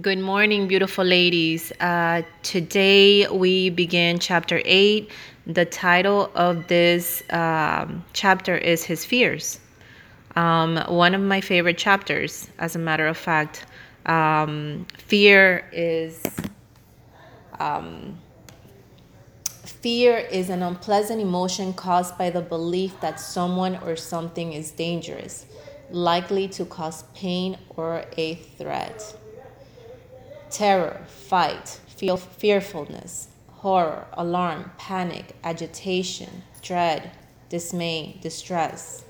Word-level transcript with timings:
Good 0.00 0.20
morning, 0.20 0.68
beautiful 0.68 1.04
ladies. 1.04 1.70
Uh, 1.78 2.22
today 2.42 3.28
we 3.28 3.68
begin 3.68 4.18
chapter 4.18 4.62
8. 4.64 5.10
The 5.46 5.66
title 5.66 6.30
of 6.34 6.66
this 6.66 7.22
um, 7.28 8.02
chapter 8.14 8.56
is 8.56 8.84
His 8.84 9.04
Fears. 9.04 9.60
Um, 10.34 10.82
one 10.88 11.14
of 11.14 11.20
my 11.20 11.42
favorite 11.42 11.76
chapters, 11.76 12.48
as 12.58 12.74
a 12.74 12.78
matter 12.78 13.06
of 13.06 13.18
fact. 13.18 13.66
Um, 14.06 14.86
fear 14.96 15.68
is. 15.72 16.22
Um, 17.60 18.18
fear 19.44 20.16
is 20.16 20.48
an 20.48 20.62
unpleasant 20.62 21.20
emotion 21.20 21.74
caused 21.74 22.16
by 22.16 22.30
the 22.30 22.40
belief 22.40 22.98
that 23.02 23.20
someone 23.20 23.76
or 23.84 23.96
something 23.96 24.54
is 24.54 24.70
dangerous, 24.70 25.44
likely 25.90 26.48
to 26.48 26.64
cause 26.64 27.02
pain 27.12 27.58
or 27.76 28.06
a 28.16 28.36
threat 28.56 29.18
terror, 30.52 31.04
fight, 31.06 31.80
feel 31.88 32.16
fearfulness, 32.16 33.28
horror, 33.48 34.06
alarm, 34.12 34.70
panic, 34.78 35.36
agitation, 35.44 36.42
dread, 36.62 37.10
dismay, 37.48 38.18
distress. 38.20 39.04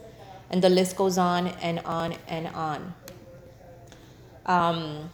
And 0.50 0.62
the 0.62 0.68
list 0.68 0.96
goes 0.96 1.18
on 1.18 1.48
and 1.48 1.80
on 1.80 2.14
and 2.28 2.46
on. 2.48 2.94
Um, 4.46 5.10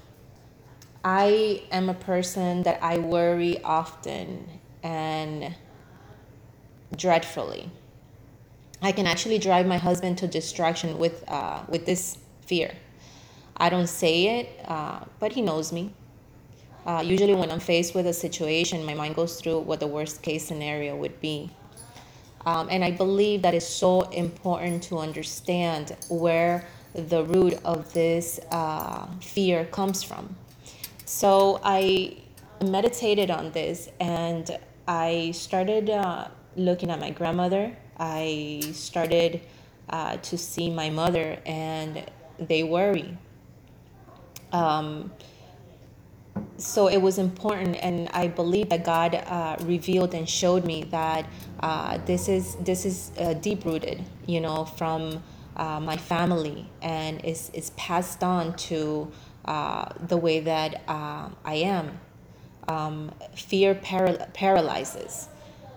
I 1.04 1.62
am 1.70 1.88
a 1.88 1.94
person 1.94 2.62
that 2.64 2.82
I 2.82 2.98
worry 2.98 3.62
often 3.62 4.48
and 4.82 5.54
dreadfully. 6.96 7.70
I 8.82 8.92
can 8.92 9.06
actually 9.06 9.38
drive 9.38 9.66
my 9.66 9.78
husband 9.78 10.18
to 10.18 10.26
distraction 10.26 10.98
with 10.98 11.24
uh, 11.28 11.62
with 11.68 11.86
this 11.86 12.18
fear. 12.46 12.72
I 13.56 13.68
don't 13.70 13.88
say 13.88 14.40
it, 14.40 14.60
uh, 14.66 15.00
but 15.18 15.32
he 15.32 15.42
knows 15.42 15.72
me. 15.72 15.92
Uh, 16.88 17.02
usually, 17.02 17.34
when 17.34 17.50
I'm 17.50 17.60
faced 17.60 17.94
with 17.94 18.06
a 18.06 18.14
situation, 18.14 18.82
my 18.82 18.94
mind 18.94 19.14
goes 19.14 19.38
through 19.38 19.58
what 19.58 19.78
the 19.78 19.86
worst 19.86 20.22
case 20.22 20.46
scenario 20.46 20.96
would 20.96 21.20
be. 21.20 21.50
Um, 22.46 22.68
and 22.70 22.82
I 22.82 22.92
believe 22.92 23.42
that 23.42 23.52
it's 23.52 23.68
so 23.68 24.08
important 24.08 24.84
to 24.84 24.98
understand 24.98 25.94
where 26.08 26.66
the 26.94 27.24
root 27.24 27.60
of 27.62 27.92
this 27.92 28.40
uh, 28.50 29.06
fear 29.20 29.66
comes 29.66 30.02
from. 30.02 30.34
So 31.04 31.60
I 31.62 32.16
meditated 32.64 33.30
on 33.30 33.52
this 33.52 33.90
and 34.00 34.58
I 34.86 35.32
started 35.32 35.90
uh, 35.90 36.28
looking 36.56 36.90
at 36.90 37.00
my 37.00 37.10
grandmother. 37.10 37.76
I 37.98 38.62
started 38.72 39.42
uh, 39.90 40.16
to 40.16 40.38
see 40.38 40.70
my 40.70 40.88
mother, 40.88 41.36
and 41.44 42.02
they 42.38 42.62
worry. 42.62 43.18
Um, 44.52 45.12
so 46.56 46.88
it 46.88 46.98
was 47.00 47.18
important 47.18 47.76
and 47.82 48.08
i 48.10 48.26
believe 48.28 48.68
that 48.68 48.84
god 48.84 49.14
uh, 49.14 49.56
revealed 49.62 50.14
and 50.14 50.28
showed 50.28 50.64
me 50.64 50.84
that 50.84 51.26
uh, 51.60 51.98
this 52.06 52.28
is 52.28 52.56
this 52.56 52.84
is 52.86 53.12
uh, 53.18 53.34
deep 53.34 53.64
rooted 53.64 54.04
you 54.26 54.40
know 54.40 54.64
from 54.64 55.22
uh, 55.56 55.80
my 55.80 55.96
family 55.96 56.66
and 56.82 57.24
is 57.24 57.50
is 57.54 57.70
passed 57.70 58.22
on 58.24 58.54
to 58.56 59.10
uh, 59.46 59.88
the 60.08 60.16
way 60.16 60.40
that 60.40 60.82
uh, 60.88 61.28
i 61.44 61.54
am. 61.54 61.98
Um, 62.68 63.12
fear 63.34 63.74
paral- 63.74 64.32
paralyzes. 64.34 65.28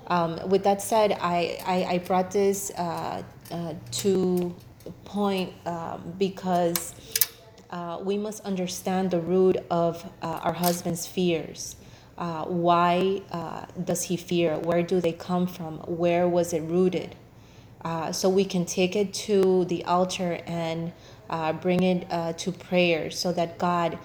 Um, 0.08 0.50
with 0.50 0.64
that 0.66 0.82
said 0.82 1.14
i 1.22 1.58
i, 1.66 1.96
I 1.96 1.98
brought 2.00 2.32
this 2.32 2.72
to 3.92 4.56
point 5.06 5.54
um, 5.66 6.14
because 6.18 6.96
uh, 7.72 8.00
we 8.04 8.18
must 8.18 8.44
understand 8.46 9.12
the 9.12 9.20
root 9.20 9.58
of 9.70 10.04
uh, 10.22 10.42
our 10.44 10.54
husband's 10.54 11.08
fears. 11.08 11.76
Uh, 12.18 12.44
why 12.46 13.22
uh, 13.32 13.66
does 13.84 14.04
he 14.04 14.18
fear? 14.18 14.58
Where 14.60 14.84
do 14.84 15.02
they 15.02 15.14
come 15.14 15.48
from? 15.48 15.78
Where 15.80 16.28
was 16.28 16.54
it 16.54 16.62
rooted? 16.62 17.16
Uh, 17.84 18.12
so 18.12 18.30
we 18.30 18.46
can 18.46 18.66
take 18.66 18.96
it 18.96 19.14
to 19.14 19.66
the 19.66 19.84
altar 19.86 20.40
and 20.46 20.94
uh, 21.30 21.54
bring 21.54 21.82
it 21.82 22.38
to 22.38 22.52
prayer 22.52 23.10
so 23.10 23.32
that 23.32 23.58
God 23.58 23.98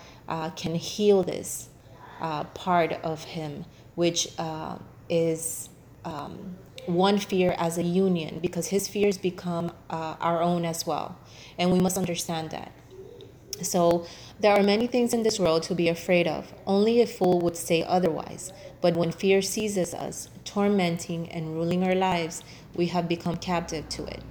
can 0.57 0.75
heal 0.77 1.23
this 1.23 1.69
part 2.55 2.93
of 2.93 3.25
him, 3.25 3.67
which 3.97 4.29
is 5.11 5.69
um, 6.05 6.57
one 6.87 7.19
fear 7.19 7.55
as 7.59 7.77
a 7.77 7.83
union, 7.83 8.39
because 8.39 8.69
his 8.69 8.89
fears 8.89 9.19
become 9.19 9.73
our 9.91 10.41
own 10.41 10.65
as 10.65 10.87
well. 10.87 11.19
And 11.59 11.71
we 11.71 11.81
must 11.81 11.99
understand 11.99 12.51
that. 12.53 12.73
So 13.62 14.06
there 14.39 14.55
are 14.55 14.62
many 14.62 14.87
things 14.87 15.15
in 15.15 15.22
this 15.22 15.39
world 15.39 15.62
to 15.65 15.75
be 15.75 15.89
afraid 15.89 16.27
of. 16.28 16.53
Only 16.67 17.00
a 17.00 17.06
fool 17.06 17.41
would 17.41 17.56
say 17.56 17.83
otherwise. 17.83 18.53
But 18.81 18.97
when 18.97 19.12
fear 19.12 19.43
seizes 19.43 19.94
us, 19.94 20.28
tormenting 20.44 21.31
and 21.31 21.55
ruling 21.55 21.83
our 21.84 21.95
lives, 21.95 22.43
we 22.75 22.87
have 22.87 23.09
become 23.09 23.37
captive 23.37 23.89
to 23.91 24.05
it. 24.05 24.22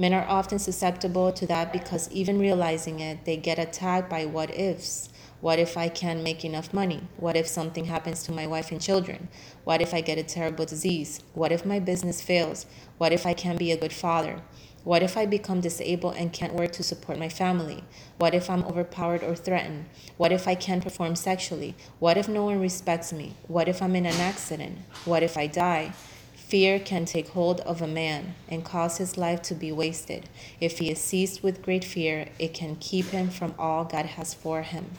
Men 0.00 0.14
are 0.14 0.28
often 0.28 0.60
susceptible 0.60 1.32
to 1.32 1.46
that 1.48 1.72
because 1.72 2.08
even 2.12 2.38
realizing 2.38 3.00
it, 3.00 3.24
they 3.24 3.36
get 3.36 3.58
attacked 3.58 4.08
by 4.08 4.26
what 4.26 4.54
ifs. 4.56 5.08
What 5.40 5.58
if 5.58 5.76
I 5.76 5.88
can't 5.88 6.22
make 6.22 6.44
enough 6.44 6.72
money? 6.74 7.02
What 7.16 7.36
if 7.36 7.48
something 7.48 7.86
happens 7.86 8.22
to 8.24 8.32
my 8.32 8.46
wife 8.46 8.70
and 8.70 8.80
children? 8.80 9.28
What 9.64 9.80
if 9.80 9.94
I 9.94 10.00
get 10.00 10.18
a 10.18 10.22
terrible 10.22 10.66
disease? 10.66 11.22
What 11.34 11.52
if 11.52 11.64
my 11.64 11.80
business 11.80 12.20
fails? 12.20 12.66
What 12.98 13.12
if 13.12 13.24
I 13.26 13.34
can't 13.34 13.58
be 13.58 13.72
a 13.72 13.76
good 13.76 13.92
father? 13.92 14.42
What 14.88 15.02
if 15.02 15.18
I 15.18 15.26
become 15.26 15.60
disabled 15.60 16.14
and 16.16 16.32
can't 16.32 16.54
work 16.54 16.72
to 16.72 16.82
support 16.82 17.18
my 17.18 17.28
family? 17.28 17.84
What 18.16 18.34
if 18.34 18.48
I'm 18.48 18.64
overpowered 18.64 19.22
or 19.22 19.34
threatened? 19.34 19.84
What 20.16 20.32
if 20.32 20.48
I 20.48 20.54
can't 20.54 20.82
perform 20.82 21.14
sexually? 21.14 21.74
What 21.98 22.16
if 22.16 22.26
no 22.26 22.46
one 22.46 22.58
respects 22.58 23.12
me? 23.12 23.34
What 23.48 23.68
if 23.68 23.82
I'm 23.82 23.94
in 23.94 24.06
an 24.06 24.18
accident? 24.18 24.78
What 25.04 25.22
if 25.22 25.36
I 25.36 25.46
die? 25.46 25.92
Fear 26.32 26.80
can 26.80 27.04
take 27.04 27.28
hold 27.28 27.60
of 27.60 27.82
a 27.82 27.86
man 27.86 28.34
and 28.48 28.64
cause 28.64 28.96
his 28.96 29.18
life 29.18 29.42
to 29.42 29.54
be 29.54 29.70
wasted. 29.70 30.26
If 30.58 30.78
he 30.78 30.90
is 30.90 30.98
seized 30.98 31.42
with 31.42 31.60
great 31.60 31.84
fear, 31.84 32.30
it 32.38 32.54
can 32.54 32.76
keep 32.76 33.08
him 33.08 33.28
from 33.28 33.54
all 33.58 33.84
God 33.84 34.06
has 34.06 34.32
for 34.32 34.62
him. 34.62 34.92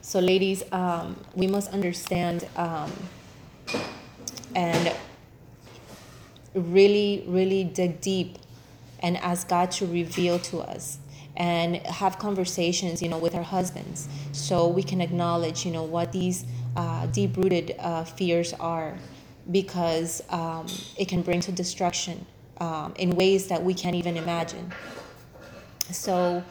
So, 0.00 0.18
ladies, 0.18 0.64
um, 0.72 1.14
we 1.36 1.46
must 1.46 1.72
understand 1.72 2.48
um, 2.56 2.92
and 4.52 4.92
really, 6.56 7.24
really 7.26 7.64
dig 7.64 8.00
deep 8.00 8.38
and 9.00 9.16
ask 9.18 9.48
God 9.48 9.70
to 9.72 9.86
reveal 9.86 10.38
to 10.40 10.58
us 10.60 10.98
and 11.36 11.76
have 11.86 12.18
conversations, 12.18 13.02
you 13.02 13.08
know, 13.08 13.18
with 13.18 13.34
our 13.34 13.42
husbands 13.42 14.08
so 14.32 14.66
we 14.68 14.82
can 14.82 15.00
acknowledge, 15.00 15.66
you 15.66 15.70
know, 15.70 15.82
what 15.82 16.12
these 16.12 16.46
uh, 16.76 17.06
deep 17.06 17.36
rooted 17.36 17.74
uh, 17.78 18.04
fears 18.04 18.52
are 18.54 18.96
because 19.50 20.22
um, 20.30 20.66
it 20.96 21.08
can 21.08 21.22
bring 21.22 21.40
to 21.40 21.52
destruction 21.52 22.24
um, 22.58 22.94
in 22.98 23.10
ways 23.10 23.46
that 23.48 23.62
we 23.62 23.74
can't 23.74 23.94
even 23.94 24.16
imagine. 24.16 24.72
So, 25.92 26.42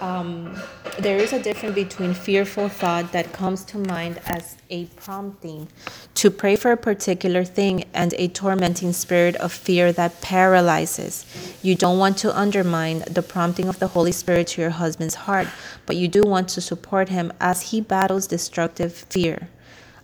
um, 0.00 0.54
there 0.98 1.18
is 1.18 1.32
a 1.32 1.42
difference 1.42 1.74
between 1.74 2.14
fearful 2.14 2.68
thought 2.68 3.12
that 3.12 3.32
comes 3.32 3.64
to 3.64 3.78
mind 3.78 4.20
as 4.26 4.56
a 4.70 4.86
prompting 4.86 5.68
to 6.14 6.30
pray 6.30 6.56
for 6.56 6.72
a 6.72 6.76
particular 6.76 7.44
thing 7.44 7.84
and 7.94 8.14
a 8.14 8.28
tormenting 8.28 8.92
spirit 8.92 9.36
of 9.36 9.52
fear 9.52 9.92
that 9.92 10.20
paralyzes. 10.20 11.24
You 11.62 11.74
don't 11.74 11.98
want 11.98 12.18
to 12.18 12.36
undermine 12.36 13.00
the 13.10 13.22
prompting 13.22 13.68
of 13.68 13.78
the 13.78 13.88
Holy 13.88 14.12
Spirit 14.12 14.48
to 14.48 14.62
your 14.62 14.70
husband's 14.70 15.14
heart, 15.14 15.48
but 15.86 15.96
you 15.96 16.08
do 16.08 16.22
want 16.22 16.48
to 16.50 16.60
support 16.60 17.08
him 17.08 17.32
as 17.40 17.70
he 17.70 17.80
battles 17.80 18.26
destructive 18.26 18.92
fear. 18.92 19.48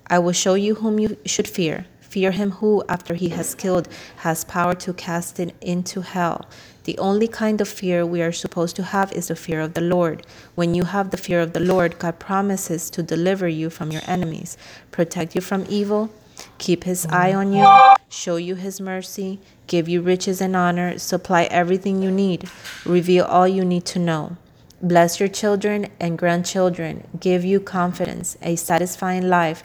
I 0.08 0.18
will 0.18 0.32
show 0.32 0.54
you 0.54 0.76
whom 0.76 0.98
you 1.00 1.16
should 1.24 1.48
fear. 1.48 1.86
Fear 2.08 2.30
him 2.30 2.50
who, 2.52 2.84
after 2.88 3.14
he 3.14 3.30
has 3.30 3.54
killed, 3.54 3.88
has 4.18 4.44
power 4.44 4.74
to 4.74 4.92
cast 4.92 5.40
it 5.40 5.54
into 5.60 6.02
hell. 6.02 6.46
The 6.84 6.96
only 6.98 7.26
kind 7.26 7.60
of 7.60 7.68
fear 7.68 8.06
we 8.06 8.22
are 8.22 8.30
supposed 8.30 8.76
to 8.76 8.84
have 8.84 9.12
is 9.12 9.26
the 9.26 9.34
fear 9.34 9.60
of 9.60 9.74
the 9.74 9.80
Lord. 9.80 10.24
When 10.54 10.74
you 10.74 10.84
have 10.84 11.10
the 11.10 11.16
fear 11.16 11.40
of 11.40 11.52
the 11.52 11.60
Lord, 11.60 11.98
God 11.98 12.20
promises 12.20 12.90
to 12.90 13.02
deliver 13.02 13.48
you 13.48 13.70
from 13.70 13.90
your 13.90 14.02
enemies, 14.06 14.56
protect 14.92 15.34
you 15.34 15.40
from 15.40 15.66
evil, 15.68 16.10
keep 16.58 16.84
his 16.84 17.04
eye 17.06 17.34
on 17.34 17.52
you, 17.52 17.66
show 18.08 18.36
you 18.36 18.54
his 18.54 18.80
mercy, 18.80 19.40
give 19.66 19.88
you 19.88 20.00
riches 20.00 20.40
and 20.40 20.54
honor, 20.54 20.96
supply 20.98 21.44
everything 21.50 22.02
you 22.02 22.10
need, 22.10 22.48
reveal 22.84 23.24
all 23.24 23.48
you 23.48 23.64
need 23.64 23.84
to 23.86 23.98
know. 23.98 24.36
Bless 24.80 25.18
your 25.18 25.28
children 25.28 25.88
and 25.98 26.16
grandchildren, 26.16 27.08
give 27.18 27.44
you 27.44 27.58
confidence, 27.58 28.36
a 28.42 28.54
satisfying 28.54 29.28
life, 29.28 29.64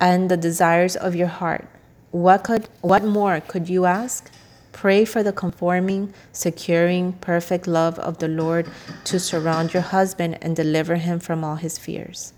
and 0.00 0.30
the 0.30 0.36
desires 0.36 0.96
of 0.96 1.14
your 1.14 1.28
heart. 1.28 1.66
What 2.10 2.44
could 2.44 2.68
what 2.80 3.04
more 3.04 3.40
could 3.40 3.68
you 3.68 3.84
ask? 3.84 4.30
Pray 4.72 5.04
for 5.04 5.22
the 5.24 5.32
conforming, 5.32 6.14
securing, 6.32 7.14
perfect 7.14 7.66
love 7.66 7.98
of 7.98 8.18
the 8.18 8.28
Lord 8.28 8.70
to 9.04 9.18
surround 9.18 9.74
your 9.74 9.82
husband 9.82 10.38
and 10.40 10.54
deliver 10.54 10.96
him 10.96 11.18
from 11.18 11.42
all 11.42 11.56
his 11.56 11.78
fears. 11.78 12.32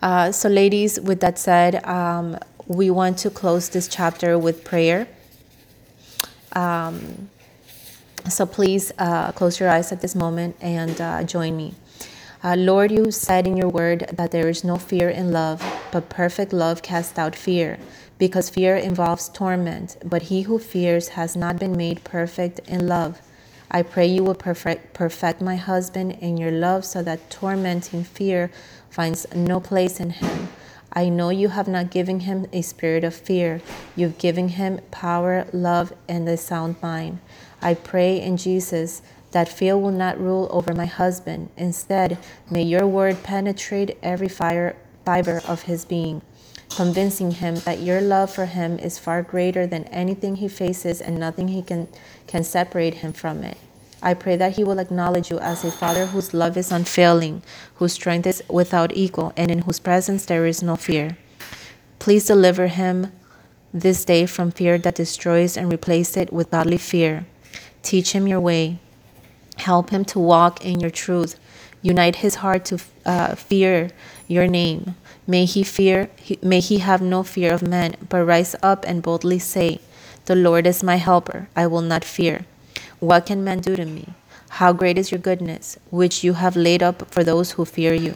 Uh, 0.00 0.32
so, 0.32 0.48
ladies, 0.48 1.00
with 1.00 1.20
that 1.20 1.38
said, 1.38 1.84
um, 1.86 2.38
we 2.66 2.90
want 2.90 3.18
to 3.18 3.30
close 3.30 3.68
this 3.68 3.88
chapter 3.88 4.38
with 4.38 4.64
prayer. 4.64 5.06
Um, 6.52 7.28
so, 8.28 8.46
please 8.46 8.92
uh, 8.98 9.32
close 9.32 9.60
your 9.60 9.68
eyes 9.68 9.92
at 9.92 10.00
this 10.00 10.14
moment 10.14 10.56
and 10.60 11.00
uh, 11.00 11.24
join 11.24 11.56
me. 11.56 11.74
Uh, 12.46 12.54
Lord, 12.54 12.92
you 12.92 13.10
said 13.10 13.44
in 13.44 13.56
your 13.56 13.68
word 13.68 14.08
that 14.12 14.30
there 14.30 14.48
is 14.48 14.62
no 14.62 14.76
fear 14.76 15.08
in 15.08 15.32
love, 15.32 15.60
but 15.90 16.08
perfect 16.08 16.52
love 16.52 16.80
casts 16.80 17.18
out 17.18 17.34
fear, 17.34 17.76
because 18.18 18.48
fear 18.48 18.76
involves 18.76 19.28
torment. 19.28 19.96
But 20.04 20.22
he 20.30 20.42
who 20.42 20.60
fears 20.60 21.08
has 21.18 21.34
not 21.34 21.58
been 21.58 21.76
made 21.76 22.04
perfect 22.04 22.60
in 22.68 22.86
love. 22.86 23.20
I 23.68 23.82
pray 23.82 24.06
you 24.06 24.22
will 24.22 24.36
perfect, 24.36 24.94
perfect 24.94 25.40
my 25.42 25.56
husband 25.56 26.18
in 26.20 26.36
your 26.36 26.52
love 26.52 26.84
so 26.84 27.02
that 27.02 27.30
tormenting 27.30 28.04
fear 28.04 28.52
finds 28.90 29.26
no 29.34 29.58
place 29.58 29.98
in 29.98 30.10
him. 30.10 30.48
I 30.92 31.08
know 31.08 31.30
you 31.30 31.48
have 31.48 31.66
not 31.66 31.90
given 31.90 32.20
him 32.20 32.46
a 32.52 32.62
spirit 32.62 33.02
of 33.02 33.12
fear. 33.12 33.60
You've 33.96 34.18
given 34.18 34.50
him 34.50 34.78
power, 34.92 35.48
love, 35.52 35.92
and 36.08 36.28
a 36.28 36.36
sound 36.36 36.76
mind. 36.80 37.18
I 37.60 37.74
pray 37.74 38.20
in 38.22 38.36
Jesus 38.36 39.02
that 39.36 39.50
fear 39.50 39.76
will 39.76 39.92
not 39.92 40.18
rule 40.18 40.48
over 40.50 40.72
my 40.72 40.86
husband. 40.86 41.50
Instead, 41.58 42.16
may 42.50 42.62
your 42.62 42.86
word 42.86 43.22
penetrate 43.22 43.98
every 44.02 44.30
fire, 44.30 44.74
fiber 45.04 45.42
of 45.46 45.64
his 45.64 45.84
being, 45.84 46.22
convincing 46.74 47.32
him 47.32 47.56
that 47.66 47.80
your 47.80 48.00
love 48.00 48.32
for 48.32 48.46
him 48.46 48.78
is 48.78 48.98
far 48.98 49.22
greater 49.22 49.66
than 49.66 49.84
anything 49.84 50.36
he 50.36 50.48
faces 50.48 51.02
and 51.02 51.20
nothing 51.20 51.48
he 51.48 51.60
can, 51.60 51.86
can 52.26 52.42
separate 52.42 52.94
him 52.94 53.12
from 53.12 53.44
it. 53.44 53.58
I 54.00 54.14
pray 54.14 54.36
that 54.36 54.56
he 54.56 54.64
will 54.64 54.78
acknowledge 54.78 55.30
you 55.30 55.38
as 55.38 55.62
a 55.64 55.70
father 55.70 56.06
whose 56.06 56.32
love 56.32 56.56
is 56.56 56.72
unfailing, 56.72 57.42
whose 57.74 57.92
strength 57.92 58.26
is 58.26 58.42
without 58.48 58.96
equal, 58.96 59.34
and 59.36 59.50
in 59.50 59.58
whose 59.68 59.78
presence 59.78 60.24
there 60.24 60.46
is 60.46 60.62
no 60.62 60.76
fear. 60.76 61.18
Please 61.98 62.24
deliver 62.24 62.68
him 62.68 63.12
this 63.74 64.02
day 64.06 64.24
from 64.24 64.50
fear 64.50 64.78
that 64.78 64.94
destroys 64.94 65.58
and 65.58 65.70
replace 65.70 66.16
it 66.16 66.32
with 66.32 66.50
godly 66.50 66.78
fear. 66.78 67.26
Teach 67.82 68.12
him 68.12 68.26
your 68.26 68.40
way. 68.40 68.78
Help 69.56 69.90
him 69.90 70.04
to 70.06 70.18
walk 70.18 70.64
in 70.64 70.80
your 70.80 70.90
truth. 70.90 71.38
Unite 71.82 72.16
his 72.16 72.36
heart 72.36 72.64
to 72.66 72.78
uh, 73.04 73.34
fear 73.34 73.90
your 74.28 74.46
name. 74.46 74.96
May 75.26 75.44
he 75.44 75.62
fear, 75.62 76.10
may 76.42 76.60
he 76.60 76.78
have 76.78 77.02
no 77.02 77.22
fear 77.22 77.52
of 77.52 77.62
men, 77.62 77.96
but 78.08 78.24
rise 78.24 78.54
up 78.62 78.84
and 78.86 79.02
boldly 79.02 79.38
say, 79.38 79.80
"The 80.26 80.36
Lord 80.36 80.66
is 80.66 80.82
my 80.82 80.96
helper; 80.96 81.48
I 81.56 81.66
will 81.66 81.82
not 81.82 82.04
fear." 82.04 82.46
What 83.00 83.26
can 83.26 83.44
man 83.44 83.60
do 83.60 83.76
to 83.76 83.84
me? 83.84 84.14
How 84.60 84.72
great 84.72 84.98
is 84.98 85.10
your 85.10 85.20
goodness, 85.20 85.78
which 85.90 86.24
you 86.24 86.34
have 86.34 86.56
laid 86.56 86.82
up 86.82 87.10
for 87.10 87.22
those 87.22 87.52
who 87.52 87.64
fear 87.64 87.92
you. 87.92 88.14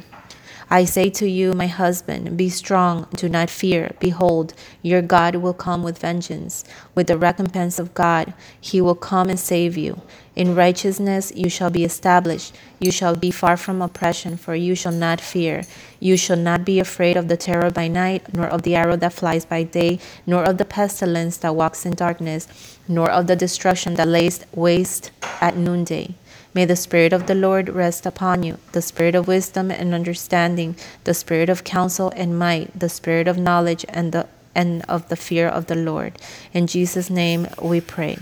I 0.72 0.84
say 0.84 1.10
to 1.10 1.28
you, 1.28 1.52
my 1.52 1.66
husband, 1.66 2.36
be 2.36 2.48
strong, 2.48 3.08
do 3.16 3.28
not 3.28 3.50
fear. 3.50 3.90
Behold, 3.98 4.54
your 4.82 5.02
God 5.02 5.34
will 5.34 5.52
come 5.52 5.82
with 5.82 5.98
vengeance. 5.98 6.62
With 6.94 7.08
the 7.08 7.18
recompense 7.18 7.80
of 7.80 7.92
God, 7.92 8.34
he 8.60 8.80
will 8.80 8.94
come 8.94 9.28
and 9.28 9.38
save 9.38 9.76
you. 9.76 10.00
In 10.36 10.54
righteousness 10.54 11.32
you 11.34 11.50
shall 11.50 11.70
be 11.70 11.82
established. 11.82 12.54
You 12.78 12.92
shall 12.92 13.16
be 13.16 13.32
far 13.32 13.56
from 13.56 13.82
oppression, 13.82 14.36
for 14.36 14.54
you 14.54 14.76
shall 14.76 14.92
not 14.92 15.20
fear. 15.20 15.64
You 15.98 16.16
shall 16.16 16.36
not 16.36 16.64
be 16.64 16.78
afraid 16.78 17.16
of 17.16 17.26
the 17.26 17.36
terror 17.36 17.72
by 17.72 17.88
night, 17.88 18.32
nor 18.32 18.46
of 18.46 18.62
the 18.62 18.76
arrow 18.76 18.94
that 18.94 19.12
flies 19.12 19.44
by 19.44 19.64
day, 19.64 19.98
nor 20.24 20.44
of 20.44 20.58
the 20.58 20.64
pestilence 20.64 21.36
that 21.38 21.56
walks 21.56 21.84
in 21.84 21.94
darkness, 21.94 22.78
nor 22.86 23.10
of 23.10 23.26
the 23.26 23.34
destruction 23.34 23.94
that 23.96 24.06
lays 24.06 24.44
waste 24.54 25.10
at 25.40 25.56
noonday. 25.56 26.14
May 26.52 26.64
the 26.64 26.76
Spirit 26.76 27.12
of 27.12 27.26
the 27.26 27.34
Lord 27.34 27.68
rest 27.68 28.06
upon 28.06 28.42
you, 28.42 28.58
the 28.72 28.82
Spirit 28.82 29.14
of 29.14 29.28
wisdom 29.28 29.70
and 29.70 29.94
understanding, 29.94 30.76
the 31.04 31.14
Spirit 31.14 31.48
of 31.48 31.64
counsel 31.64 32.12
and 32.16 32.38
might, 32.38 32.78
the 32.78 32.88
Spirit 32.88 33.28
of 33.28 33.38
knowledge 33.38 33.84
and 33.88 34.12
the 34.12 34.26
and 34.54 34.82
of 34.88 35.08
the 35.08 35.16
fear 35.16 35.46
of 35.48 35.66
the 35.66 35.76
Lord. 35.76 36.18
In 36.52 36.66
Jesus' 36.66 37.08
name 37.08 37.46
we 37.62 37.80
pray. 37.80 38.18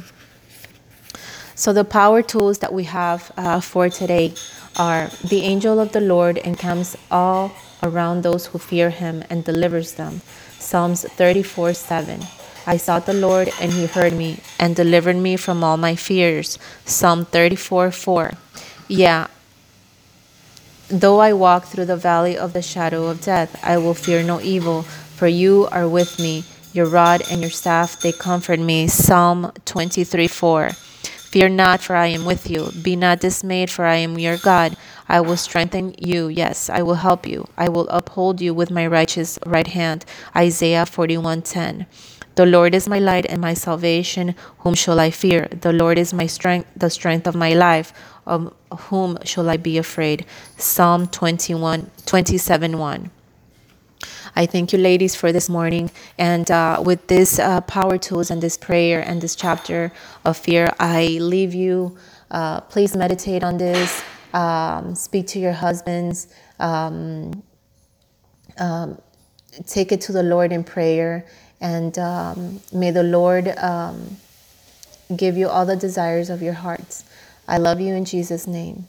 So 1.54 1.72
the 1.72 1.84
power 1.84 2.22
tools 2.22 2.58
that 2.58 2.72
we 2.72 2.84
have 2.84 3.32
uh, 3.36 3.60
for 3.60 3.88
today 3.88 4.34
are 4.76 5.08
the 5.26 5.40
angel 5.42 5.80
of 5.80 5.92
the 5.92 6.00
Lord 6.00 6.38
encamps 6.38 6.96
all 7.10 7.52
around 7.82 8.22
those 8.22 8.46
who 8.46 8.58
fear 8.58 8.90
him 8.90 9.24
and 9.30 9.44
delivers 9.44 9.94
them. 9.94 10.20
Psalms 10.58 11.02
34 11.02 11.74
7. 11.74 12.20
I 12.68 12.76
sought 12.76 13.06
the 13.06 13.14
Lord, 13.14 13.50
and 13.62 13.72
he 13.72 13.86
heard 13.86 14.12
me 14.12 14.40
and 14.60 14.76
delivered 14.76 15.16
me 15.16 15.36
from 15.38 15.64
all 15.64 15.78
my 15.78 15.96
fears. 15.96 16.58
Psalm 16.84 17.24
34 17.24 17.90
4. 17.92 18.34
Yeah, 18.88 19.28
though 20.90 21.20
I 21.20 21.32
walk 21.32 21.64
through 21.66 21.86
the 21.86 21.96
valley 21.96 22.36
of 22.36 22.52
the 22.52 22.62
shadow 22.62 23.06
of 23.08 23.22
death, 23.22 23.58
I 23.64 23.78
will 23.78 23.94
fear 23.94 24.22
no 24.22 24.40
evil, 24.42 24.82
for 24.82 25.28
you 25.28 25.68
are 25.72 25.88
with 25.88 26.20
me. 26.20 26.44
Your 26.74 26.86
rod 26.86 27.22
and 27.32 27.40
your 27.40 27.50
staff, 27.50 28.00
they 28.02 28.12
comfort 28.12 28.60
me. 28.60 28.88
Psalm 28.88 29.52
23 29.64 30.28
4. 30.28 30.72
Fear 30.72 31.50
not, 31.50 31.80
for 31.82 31.96
I 31.96 32.08
am 32.08 32.26
with 32.26 32.50
you. 32.50 32.72
Be 32.82 32.96
not 32.96 33.20
dismayed, 33.20 33.70
for 33.70 33.86
I 33.86 33.96
am 33.96 34.18
your 34.18 34.36
God. 34.38 34.76
I 35.08 35.20
will 35.22 35.38
strengthen 35.38 35.94
you. 35.98 36.28
Yes, 36.28 36.70
I 36.70 36.82
will 36.82 36.96
help 36.96 37.26
you. 37.26 37.48
I 37.56 37.68
will 37.70 37.88
uphold 37.88 38.40
you 38.42 38.54
with 38.54 38.70
my 38.70 38.86
righteous 38.86 39.38
right 39.46 39.68
hand. 39.68 40.04
Isaiah 40.36 40.86
41:10. 40.86 41.86
The 42.38 42.46
Lord 42.46 42.72
is 42.72 42.88
my 42.88 43.00
light 43.00 43.26
and 43.26 43.40
my 43.40 43.52
salvation. 43.52 44.36
Whom 44.58 44.74
shall 44.74 45.00
I 45.00 45.10
fear? 45.10 45.48
The 45.50 45.72
Lord 45.72 45.98
is 45.98 46.14
my 46.14 46.26
strength, 46.26 46.70
the 46.76 46.88
strength 46.88 47.26
of 47.26 47.34
my 47.34 47.52
life. 47.52 47.92
Of 48.28 48.54
whom 48.70 49.18
shall 49.24 49.50
I 49.50 49.56
be 49.56 49.76
afraid? 49.76 50.24
Psalm 50.56 51.08
21, 51.08 51.90
27 52.06 52.78
1. 52.78 53.10
I 54.36 54.46
thank 54.46 54.72
you, 54.72 54.78
ladies, 54.78 55.16
for 55.16 55.32
this 55.32 55.48
morning. 55.48 55.90
And 56.16 56.48
uh, 56.48 56.80
with 56.86 57.08
this 57.08 57.40
uh, 57.40 57.60
power 57.62 57.98
tools 57.98 58.30
and 58.30 58.40
this 58.40 58.56
prayer 58.56 59.00
and 59.00 59.20
this 59.20 59.34
chapter 59.34 59.90
of 60.24 60.36
fear, 60.36 60.72
I 60.78 61.18
leave 61.20 61.54
you. 61.54 61.98
Uh, 62.30 62.60
please 62.60 62.94
meditate 62.94 63.42
on 63.42 63.58
this. 63.58 64.00
Um, 64.32 64.94
speak 64.94 65.26
to 65.34 65.40
your 65.40 65.54
husbands. 65.54 66.28
Um, 66.60 67.42
um, 68.58 69.02
take 69.66 69.90
it 69.90 70.00
to 70.02 70.12
the 70.12 70.22
Lord 70.22 70.52
in 70.52 70.62
prayer 70.62 71.26
and 71.60 71.98
um, 71.98 72.60
may 72.72 72.90
the 72.90 73.02
Lord 73.02 73.48
um, 73.58 74.16
give 75.16 75.36
you 75.36 75.48
all 75.48 75.66
the 75.66 75.76
desires 75.76 76.30
of 76.30 76.42
your 76.42 76.54
hearts. 76.54 77.04
I 77.46 77.58
love 77.58 77.80
you 77.80 77.94
in 77.94 78.04
Jesus' 78.04 78.46
name. 78.46 78.86